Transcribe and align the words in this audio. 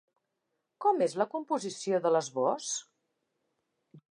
Com 0.85 1.03
és 1.07 1.13
la 1.21 1.27
composició 1.33 1.99
de 2.07 2.13
l'esbós? 2.15 2.71